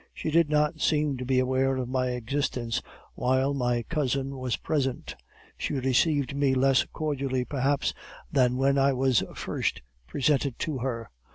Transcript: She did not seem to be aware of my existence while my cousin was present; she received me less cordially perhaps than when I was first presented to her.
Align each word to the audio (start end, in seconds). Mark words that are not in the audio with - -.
She 0.15 0.31
did 0.31 0.49
not 0.49 0.79
seem 0.81 1.17
to 1.17 1.25
be 1.25 1.37
aware 1.37 1.75
of 1.77 1.87
my 1.87 2.07
existence 2.07 2.81
while 3.13 3.53
my 3.53 3.83
cousin 3.83 4.35
was 4.35 4.57
present; 4.57 5.15
she 5.59 5.75
received 5.75 6.35
me 6.35 6.55
less 6.55 6.85
cordially 6.85 7.45
perhaps 7.45 7.93
than 8.31 8.57
when 8.57 8.79
I 8.79 8.93
was 8.93 9.21
first 9.35 9.83
presented 10.07 10.57
to 10.57 10.79
her. 10.79 11.11